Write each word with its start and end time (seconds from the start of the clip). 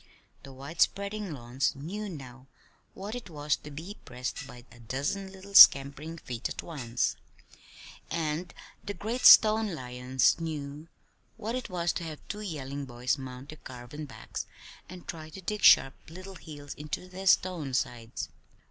The 0.41 0.51
wide 0.51 0.81
spreading 0.81 1.31
lawns 1.31 1.75
knew 1.75 2.09
now 2.09 2.47
what 2.95 3.13
it 3.13 3.29
was 3.29 3.55
to 3.57 3.69
be 3.69 3.97
pressed 4.03 4.47
by 4.47 4.65
a 4.71 4.79
dozen 4.79 5.31
little 5.31 5.53
scampering 5.53 6.17
feet 6.17 6.49
at 6.49 6.63
once: 6.63 7.15
and 8.09 8.51
the 8.83 8.95
great 8.95 9.21
stone 9.27 9.75
lions 9.75 10.39
knew 10.41 10.87
what 11.37 11.53
it 11.53 11.69
was 11.69 11.93
to 11.93 12.03
have 12.03 12.19
two 12.27 12.41
yelling 12.41 12.85
boys 12.85 13.19
mount 13.19 13.49
their 13.49 13.59
carven 13.59 14.05
backs, 14.07 14.47
and 14.89 15.07
try 15.07 15.29
to 15.29 15.39
dig 15.39 15.61
sharp 15.61 15.93
little 16.09 16.33
heels 16.33 16.73
into 16.73 17.07
their 17.07 17.27
stone 17.27 17.71
sides. 17.75 18.29